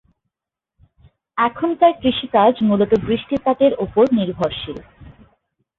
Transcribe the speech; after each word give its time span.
এখানকার 1.37 1.91
কৃষিকাজ 2.01 2.53
মূলত 2.67 2.91
বৃষ্টিপাতের 3.05 3.71
উপর 3.85 4.03
নির্ভরশীল। 4.17 4.77